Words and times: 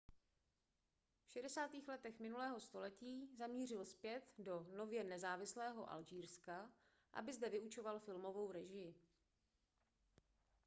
v 1.25 1.31
60. 1.31 1.71
letech 1.87 2.19
minulého 2.19 2.59
století 2.59 3.29
zamířil 3.37 3.85
zpět 3.85 4.33
do 4.37 4.67
nově 4.77 5.03
nezávislého 5.03 5.91
alžírska 5.91 6.69
aby 7.13 7.33
zde 7.33 7.49
vyučoval 7.49 7.99
filmovou 7.99 8.51
režii 8.51 8.95